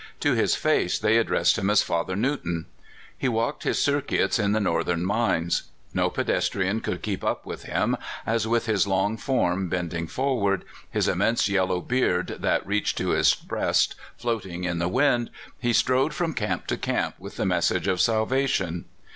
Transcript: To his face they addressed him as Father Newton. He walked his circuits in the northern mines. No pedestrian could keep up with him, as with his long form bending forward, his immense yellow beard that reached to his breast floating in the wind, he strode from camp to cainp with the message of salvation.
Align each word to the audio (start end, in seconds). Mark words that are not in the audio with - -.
To 0.21 0.33
his 0.33 0.55
face 0.55 0.97
they 0.97 1.17
addressed 1.17 1.59
him 1.59 1.69
as 1.69 1.83
Father 1.83 2.15
Newton. 2.15 2.65
He 3.15 3.27
walked 3.29 3.61
his 3.61 3.79
circuits 3.79 4.39
in 4.39 4.51
the 4.51 4.59
northern 4.59 5.05
mines. 5.05 5.69
No 5.93 6.09
pedestrian 6.09 6.81
could 6.81 7.03
keep 7.03 7.23
up 7.23 7.45
with 7.45 7.65
him, 7.65 7.95
as 8.25 8.47
with 8.47 8.65
his 8.65 8.87
long 8.87 9.15
form 9.15 9.69
bending 9.69 10.07
forward, 10.07 10.65
his 10.89 11.07
immense 11.07 11.47
yellow 11.47 11.81
beard 11.81 12.37
that 12.39 12.65
reached 12.65 12.97
to 12.97 13.09
his 13.09 13.35
breast 13.35 13.93
floating 14.17 14.63
in 14.63 14.79
the 14.79 14.87
wind, 14.89 15.29
he 15.59 15.71
strode 15.71 16.15
from 16.15 16.33
camp 16.33 16.65
to 16.65 16.77
cainp 16.77 17.13
with 17.19 17.35
the 17.37 17.45
message 17.45 17.87
of 17.87 18.01
salvation. 18.01 18.85